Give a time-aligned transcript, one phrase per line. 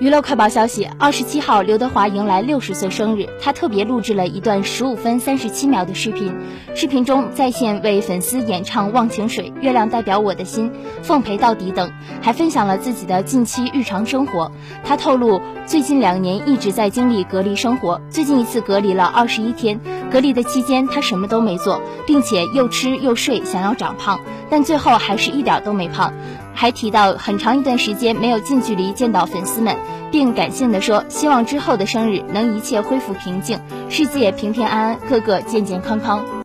[0.00, 6.32] 娱乐快报消息：二十七号，刘德华迎来六十岁生日，他特别录制了一段十五分三十七秒的视频。
[6.76, 10.70] 视频中在线为粉丝演唱《忘情水》《月亮代表我的心》
[11.02, 11.90] 《奉陪到底》等，
[12.22, 14.52] 还分享了自己的近期日常生活。
[14.84, 19.80] 他透露，最近两年一直在经历隔离生活，最近一次隔离了二十一天。
[20.12, 26.14] 隔离的期间，他什么都没做，并且又吃又睡，想要长胖，但最后还是一点都没胖。
[26.60, 29.76] 还提到很长一段时间没有近距离见到粉丝们，
[30.10, 36.37] 并感性的说，希望之后的生日能一切恢复平静，世界平平安安，个个健健康康。